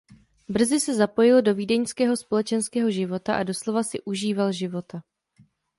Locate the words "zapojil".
0.95-1.41